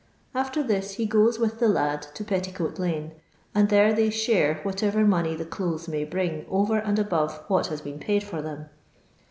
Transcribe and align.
After 0.33 0.63
this 0.63 0.93
he 0.95 1.05
goes 1.05 1.37
with 1.37 1.59
the 1.59 1.67
lad 1.67 2.01
to 2.15 2.23
Fetticoat 2.23 2.79
lane, 2.79 3.11
and 3.53 3.69
there 3.69 3.93
they 3.93 4.09
share 4.09 4.55
whatever 4.63 5.05
money 5.05 5.35
the 5.35 5.45
clothes 5.45 5.87
may 5.87 6.05
bring 6.05 6.43
over 6.49 6.79
and 6.79 6.97
above 6.97 7.43
what 7.47 7.67
has 7.67 7.81
been 7.81 7.99
paid 7.99 8.23
for 8.23 8.41
them. 8.41 8.69